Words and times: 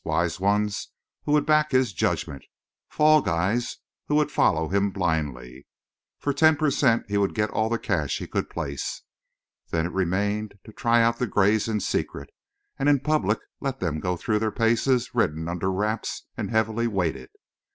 "Wise 0.03 0.39
ones" 0.39 0.89
who 1.25 1.31
would 1.33 1.45
back 1.45 1.69
his 1.69 1.93
judgment. 1.93 2.43
"Fall 2.89 3.21
guys" 3.21 3.77
who 4.07 4.15
would 4.15 4.31
follow 4.31 4.67
him 4.67 4.89
blindly. 4.89 5.67
For 6.17 6.33
ten 6.33 6.55
percent 6.55 7.05
he 7.07 7.19
would 7.19 7.35
get 7.35 7.51
all 7.51 7.69
the 7.69 7.77
cash 7.77 8.17
he 8.17 8.25
could 8.25 8.49
place. 8.49 9.03
Then 9.69 9.85
it 9.85 9.91
remained 9.93 10.55
to 10.65 10.71
try 10.73 11.03
out 11.03 11.19
the 11.19 11.27
grays 11.27 11.67
in 11.67 11.81
secret, 11.81 12.31
and 12.79 12.89
in 12.89 13.01
public 13.01 13.37
let 13.59 13.79
them 13.79 13.99
go 13.99 14.17
through 14.17 14.39
the 14.39 14.49
paces 14.51 15.13
ridden 15.13 15.47
under 15.47 15.71
wraps 15.71 16.25
and 16.35 16.49
heavily 16.49 16.87
weighted. 16.87 17.29